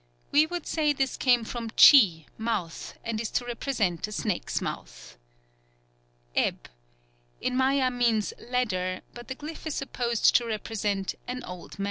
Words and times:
We 0.31 0.47
would 0.47 0.65
say 0.65 0.93
this 0.93 1.15
came 1.15 1.43
from 1.45 1.69
chi, 1.69 2.25
"mouth," 2.35 2.97
and 3.03 3.21
is 3.21 3.29
to 3.33 3.45
represent 3.45 4.07
a 4.07 4.11
snake's 4.11 4.59
mouth. 4.59 5.15
9th. 6.35 6.41
Eb. 6.47 6.69
In 7.39 7.55
Maya 7.55 7.91
means 7.91 8.33
"ladder," 8.39 9.01
but 9.13 9.27
the 9.27 9.35
glyph 9.35 9.67
is 9.67 9.75
supposed 9.75 10.35
to 10.37 10.45
represent 10.47 11.13
"an 11.27 11.43
old 11.43 11.77
man." 11.77 11.79